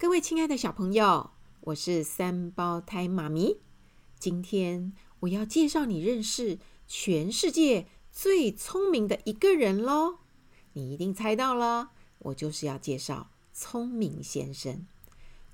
[0.00, 3.58] 各位亲爱的小朋友，我是三胞胎妈咪。
[4.18, 10.20] 今天我要介绍你认识全世界最聪明的一个人喽。
[10.72, 11.90] 你一定猜到了，
[12.20, 14.86] 我就是要介绍聪明先生。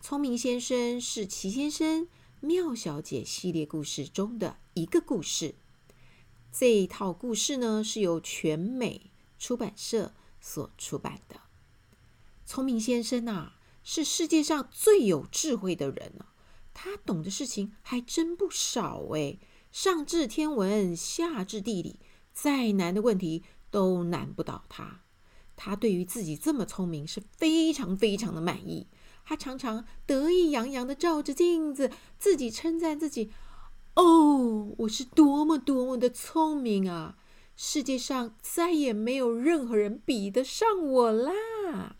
[0.00, 2.06] 聪明先生是奇先生、
[2.38, 5.56] 妙小姐系列故事中的一个故事。
[6.52, 9.10] 这一套故事呢，是由全美
[9.40, 11.40] 出版社所出版的。
[12.44, 13.55] 聪明先生啊，
[13.88, 16.26] 是世界上最有智慧的人了，
[16.74, 19.38] 他懂的事情还真不少诶，
[19.70, 22.00] 上至天文，下至地理，
[22.32, 25.02] 再难的问题都难不倒他。
[25.54, 28.88] 他对于自己这么聪明是非常非常的满意，
[29.24, 33.30] 他常常得意洋洋地照着镜子，自己称赞自己
[33.94, 37.16] ：“哦，我是多么多么的聪明啊！
[37.54, 41.94] 世界上再也没有任何人比得上我啦！”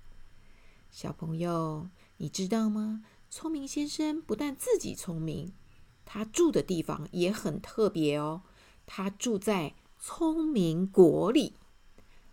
[0.96, 3.02] 小朋友，你知道吗？
[3.28, 5.52] 聪明先生不但自己聪明，
[6.06, 8.44] 他住的地方也很特别哦。
[8.86, 11.52] 他住在聪明国里，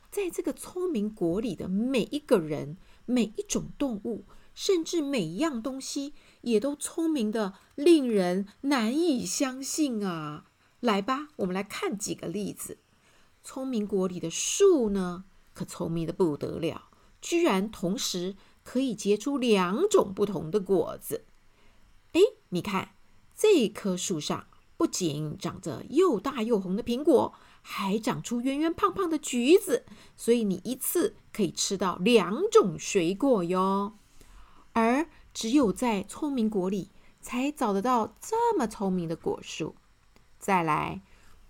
[0.09, 10.45] 在这个聪明国里的每一个人、每一种动物，甚至每一样东西，也都聪明得令人难以相信啊！
[10.79, 12.77] 来吧，我们来看几个例子。
[13.43, 16.83] 聪明国里的树呢，可聪明得不得了，
[17.19, 18.37] 居然同时。
[18.63, 21.25] 可以结出两种不同的果子。
[22.13, 22.95] 哎，你看，
[23.35, 24.47] 这棵树上
[24.77, 33.97] 不仅长着又大又红的苹果，还长出圆圆胖胖的橘子，所以你一次可以吃到两种水果哟。
[34.73, 36.89] 而只有在聪明国里
[37.21, 39.75] 才找得到这么聪明的果树。
[40.39, 41.01] 再来，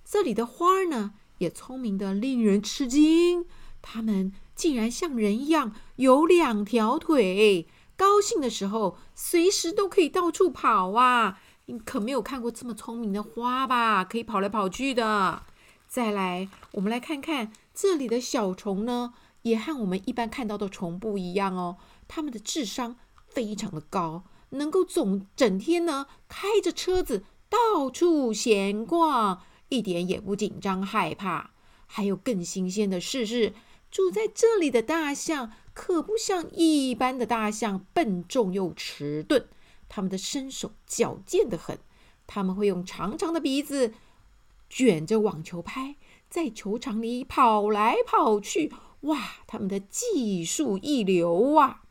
[0.05, 3.45] 这里的花儿呢，也聪明得令人吃惊，
[3.83, 4.33] 它们。
[4.55, 7.67] 竟然像人一样有两条腿，
[7.97, 11.39] 高兴的时候随时都可以到处跑啊！
[11.65, 14.05] 你可没有看过这么聪明的花吧？
[14.05, 15.41] 可以跑来跑去的。
[15.87, 21.77] 再来，我们来看看这里的小虫呢，也和我们一般看到的虫不一样哦。
[22.07, 31.49] 它们的智商非常的高，能够总整天呢开着车子到处闲逛，一点也不紧张害怕。
[31.87, 33.53] 还有更新鲜的事是。
[33.93, 39.45] 住在这里的大象可不像一般的大象笨重又迟钝，
[39.87, 41.77] 它们的身手矫健得很。
[42.25, 43.93] 他们会用长长的鼻子
[44.67, 45.95] 卷着网球拍，
[46.27, 48.73] 在球场里跑来跑去。
[49.01, 51.83] 哇，他们的技术一流啊！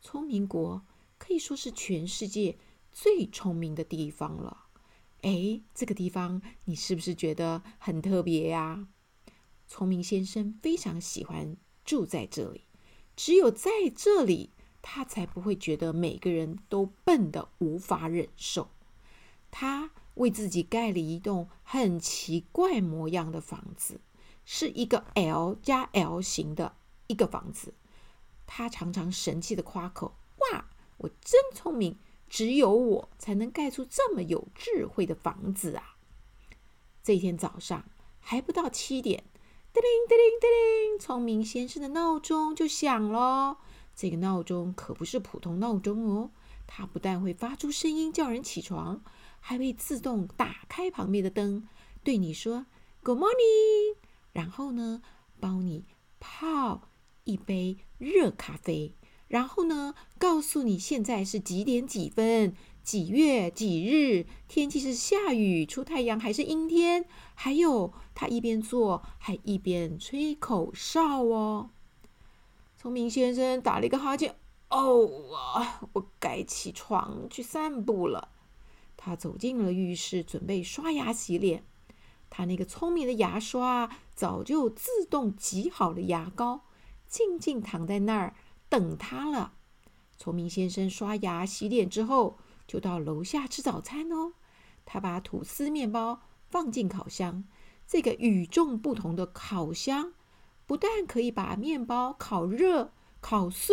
[0.00, 0.82] 聪明国
[1.16, 2.58] 可以说是全世界
[2.90, 4.64] 最聪明的地方了。
[5.22, 8.88] 哎，这个地方你是不是觉得很特别呀？
[9.70, 12.64] 聪明先生非常喜欢住在这里，
[13.14, 14.50] 只有在这里，
[14.82, 18.68] 他才不会觉得每个人都笨得无法忍受。
[19.52, 24.00] 他为自己盖了一栋很奇怪模样的房子，
[24.44, 26.74] 是一个 L 加 L 型的
[27.06, 27.72] 一个房子。
[28.48, 30.16] 他常常神气的夸口
[30.52, 30.66] ：“哇，
[30.96, 31.96] 我真聪明，
[32.28, 35.94] 只有我才能盖出这么有智慧的房子啊！”
[37.04, 37.88] 这一天早上
[38.18, 39.22] 还不到七点。
[39.72, 43.58] 叮铃叮铃叮铃，聪明先生的闹钟就响了。
[43.94, 46.30] 这个闹钟可不是普通闹钟哦，
[46.66, 49.00] 它不但会发出声音叫人起床，
[49.38, 51.68] 还会自动打开旁边的灯，
[52.02, 52.66] 对你说
[53.04, 53.94] “Good morning”，
[54.32, 55.02] 然后呢，
[55.38, 55.84] 帮你
[56.18, 56.88] 泡
[57.22, 58.96] 一杯热咖啡，
[59.28, 62.56] 然后呢，告诉你现在是几点几分。
[62.90, 64.26] 几月几日？
[64.48, 67.04] 天气是下雨、出太阳还是阴天？
[67.36, 71.70] 还有，他一边做还一边吹口哨哦。
[72.76, 74.34] 聪明先生打了一个哈欠，
[74.70, 78.30] 哦啊，我该起床去散步了。
[78.96, 81.62] 他走进了浴室，准备刷牙洗脸。
[82.28, 86.62] 他那个聪明的牙刷早就自动挤好了牙膏，
[87.06, 88.34] 静静躺在那儿
[88.68, 89.52] 等他了。
[90.18, 92.36] 聪明先生刷牙洗脸之后，
[92.70, 94.34] 就到楼下吃早餐哦。
[94.86, 97.42] 他把吐司面包放进烤箱，
[97.84, 100.12] 这个与众不同的烤箱
[100.66, 103.72] 不但可以把面包烤热、烤酥，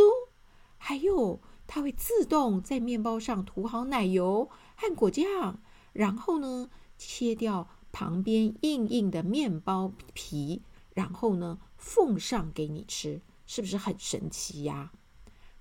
[0.79, 5.59] 还有它会自动在面包上涂好奶油和果酱，
[5.93, 10.63] 然后呢，切掉旁边硬硬的面包皮，
[10.95, 14.91] 然后呢，奉上给你吃，是不是很神奇呀？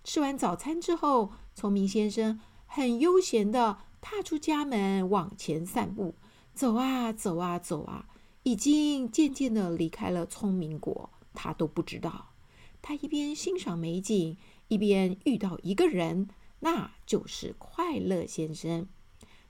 [0.03, 2.41] 吃完早餐之后，聪明先生。
[2.77, 6.15] 很悠闲地踏出家门，往前散步，
[6.53, 8.07] 走啊走啊走啊，
[8.43, 11.09] 已经渐渐地离开了聪明国。
[11.33, 12.35] 他都不知道，
[12.83, 14.37] 他一边欣赏美景，
[14.69, 16.29] 一边遇到一个人，
[16.61, 18.87] 那就是快乐先生。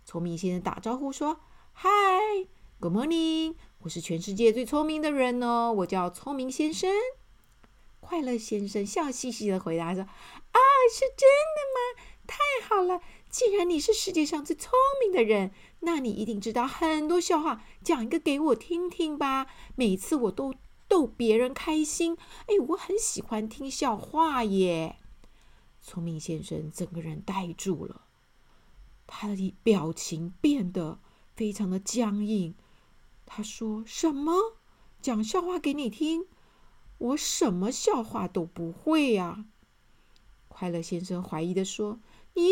[0.05, 1.41] 聪明先生打招呼说
[1.73, 1.91] 嗨
[2.79, 6.89] ，Good morning，我是全世界最聪明的人哦，我叫聪明先生。”
[7.99, 10.61] 快乐先生笑嘻嘻的回答说：“啊，
[10.93, 11.27] 是真
[11.57, 12.13] 的吗？
[12.29, 12.37] 太
[12.69, 13.01] 好了！
[13.37, 15.51] 既然你是世界上最聪明的人，
[15.81, 19.47] 那你一定知道很多笑话，讲一个给我听听吧。
[19.75, 20.55] 每次我都
[20.89, 22.17] 逗别人开心，
[22.47, 24.97] 哎，我很喜欢听笑话耶。”
[25.83, 28.07] 聪明先生整个人呆住了，
[29.07, 30.99] 他的表情变得
[31.35, 32.55] 非常的僵硬。
[33.27, 34.57] 他说：“什么？
[35.03, 36.27] 讲笑话给你听？”
[36.97, 39.45] 我什么笑话都不会呀！
[40.49, 42.01] 快乐先生怀疑地说
[42.33, 42.51] ：“咦，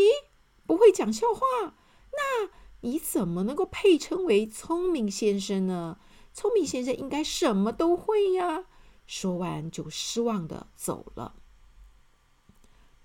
[0.75, 1.75] 不会讲笑话？
[2.11, 2.51] 那
[2.81, 5.99] 你怎么能够配称为聪明先生呢？
[6.33, 8.65] 聪明先生应该什么都会呀！”
[9.07, 11.37] 说完就失望地走了。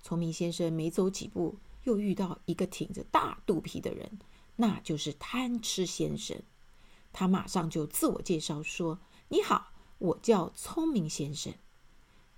[0.02, 4.18] 聪明先生没走几步，又遇到一个挺着大肚皮的人，
[4.56, 6.42] 那就是贪吃先生。
[7.12, 9.68] 他马上就自我介绍说：“你好。”
[10.00, 11.52] 我叫聪明先生，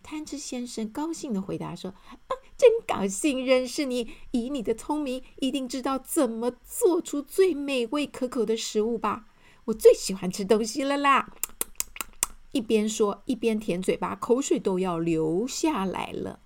[0.02, 1.94] 贪吃先生高兴地回答说：“，
[2.62, 4.08] 真高兴认识你！
[4.30, 9.26] 以你的聪明，一定知道怎么做出最美味可口的食物吧？
[9.64, 11.34] 我最喜欢吃东西了啦！”
[12.52, 16.38] 一边说一边舔嘴巴，口水都要流下来了。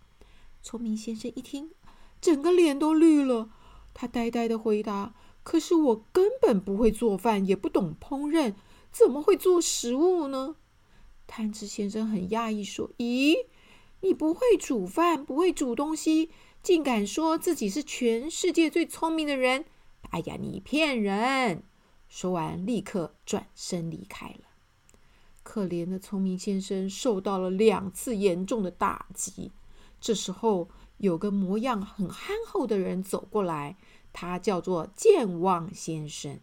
[0.63, 1.73] 聪明先生一听，
[2.19, 3.51] 整个脸都绿了。
[3.93, 5.15] 他呆呆的回答
[5.45, 8.55] ：“可是我根本不会做饭，也不懂烹饪，
[8.91, 10.57] 怎么会做食物呢？”
[11.29, 13.35] 贪吃先生很讶异，说：“咦，
[14.07, 16.31] 你不会煮饭，不会煮东西，
[16.63, 19.65] 竟敢说自己是全世界最聪明的人？
[20.11, 21.65] 哎呀，你骗人！”
[22.09, 24.43] 说完，立刻转身离开了。
[25.43, 29.51] 可怜的聪明先生受到了两次严重的打击。
[30.01, 30.69] 这时候，
[30.99, 33.77] 有个模样很憨厚的人走过来，
[34.13, 36.39] 他叫做健忘先生。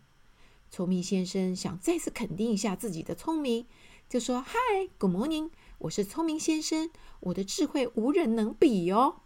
[0.69, 3.65] 聪明先生想再次肯定一下自己的聪明。
[4.09, 5.49] 就说：“Hi，Good morning，
[5.83, 6.89] 我是聪明先生，
[7.19, 9.23] 我的智慧无人能比哦。”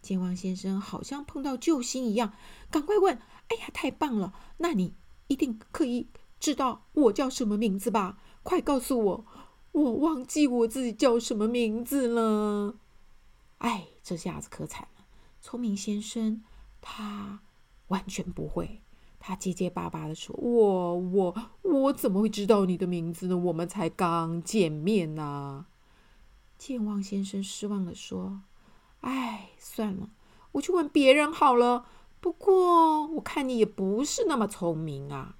[0.00, 2.32] 健忘先生好像碰到救星一样，
[2.70, 3.18] 赶快问
[3.48, 4.32] ：“哎呀，太棒了！
[4.58, 4.94] 那你
[5.26, 6.08] 一定可以
[6.40, 8.18] 知道我叫什么名字吧？
[8.42, 9.26] 快告诉我，
[9.72, 12.76] 我忘记我自己叫什么名字了。”
[13.58, 15.04] 哎，这下子可惨了，
[15.42, 16.42] 聪明先生
[16.80, 17.42] 他
[17.88, 18.82] 完全不会。
[19.20, 23.36] 他结结巴巴的说：“我我我怎么会知道你的名字呢？
[23.36, 25.66] 我们才刚见面呢。”
[26.56, 28.42] 健忘先生失望的说
[29.02, 30.10] ：“哎，算了，
[30.52, 31.86] 我去问别人好了。
[32.20, 35.36] 不过我看你也不是那么聪明啊。”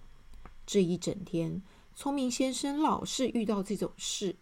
[0.66, 1.62] 这一整天，
[1.94, 4.36] 聪明先生老是遇到这种事。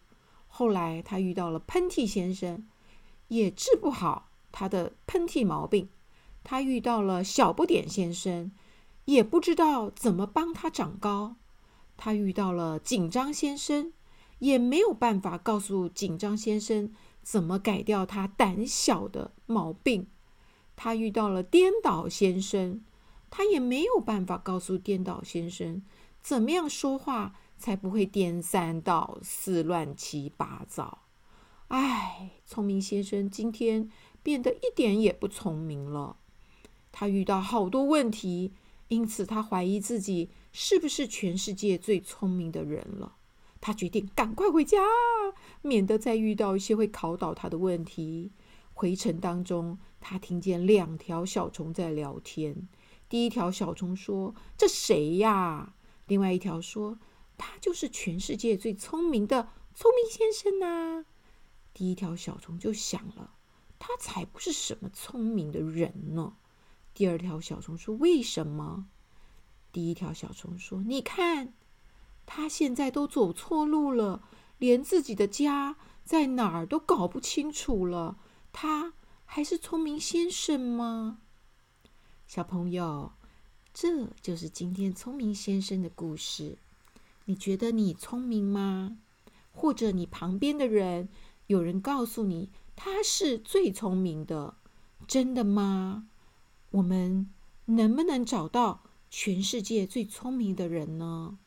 [0.47, 2.67] 后来他遇到了喷嚏先生，
[3.27, 5.89] 也治不好他的喷嚏毛病。
[6.43, 8.51] 他遇到了小不点先生。
[9.07, 11.37] 也不知道怎么帮他长高。
[11.95, 13.93] 他遇到了紧张先生，
[14.39, 20.07] 也没有办法告诉紧张先生怎么改掉他胆小的毛病。
[20.75, 22.81] 他遇到了颠倒先生，
[23.29, 25.81] 他也没有办法告诉颠倒先生
[26.19, 31.05] 怎么样说话才不会颠三倒四、乱七八糟。
[31.69, 33.89] 唉，聪明先生今天
[34.21, 36.17] 变得一点也不聪明了。
[36.91, 38.51] 他遇到好多问题。
[38.89, 43.15] 因此，他怀疑自己是不是全世界最聪明的人了。
[43.59, 44.77] 他决定赶快回家，
[45.61, 48.31] 免得再遇到一些会考倒他的问题。
[48.73, 52.67] 回程当中，他听见两条小虫在聊天。
[53.09, 55.73] 第一条小虫说：“这谁呀？”
[56.07, 56.99] 另外一条说
[57.37, 61.05] ：“他就是全世界最聪明的聪明先生呐。”
[61.73, 63.31] 第一条小虫就想了
[63.79, 66.35] ：“他才不是什么聪明的人呢。”
[66.97, 68.87] 第二条小虫说：“为什么？”
[69.71, 71.53] 第一条小虫说：“你看，
[72.25, 74.23] 他现在都走错路了，
[74.57, 78.17] 连自己的家在哪儿都搞不清楚了。
[78.51, 78.93] 他
[79.25, 81.19] 还是聪明先生吗？”
[82.25, 83.11] 小朋友，
[83.71, 86.57] 这就是今天聪明先生的故事。
[87.25, 88.97] 你觉得你聪明吗？
[89.51, 91.09] 或者你旁边的人
[91.45, 94.55] 有人告诉你他是最聪明的，
[95.07, 96.07] 真的吗？
[96.71, 97.29] 我们
[97.65, 101.37] 能不能找到全世界最聪明的人呢？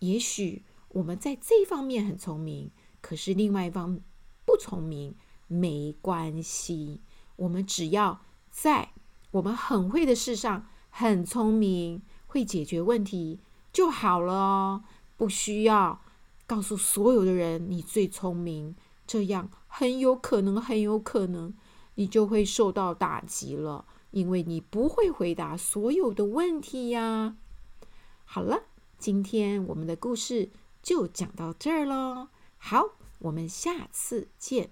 [0.00, 4.00] 也许我们在这方面很聪明，可是另外一方
[4.44, 5.14] 不聪明，
[5.46, 7.00] 没关系。
[7.36, 8.92] 我们只要在
[9.30, 13.40] 我们很会的事上很聪明，会解决问题
[13.72, 14.84] 就好了哦。
[15.16, 16.02] 不需要
[16.46, 18.74] 告诉所有的人你最聪明，
[19.06, 21.54] 这样很有可能，很有可能
[21.94, 23.86] 你就会受到打击了。
[24.10, 27.36] 因为你不会回答所有的问题呀。
[28.24, 28.64] 好了，
[28.98, 30.50] 今天我们的故事
[30.82, 32.28] 就讲到这儿喽。
[32.56, 34.70] 好，我们下次见。